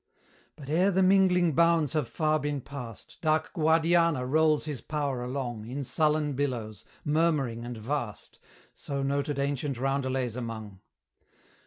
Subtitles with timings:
[0.55, 5.67] But ere the mingling bounds have far been passed, Dark Guadiana rolls his power along
[5.67, 8.39] In sullen billows, murmuring and vast,
[8.73, 10.79] So noted ancient roundelays among.